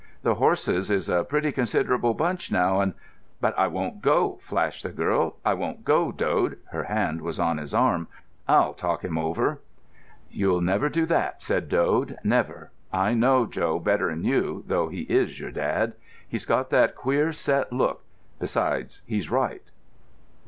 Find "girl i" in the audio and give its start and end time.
4.89-5.53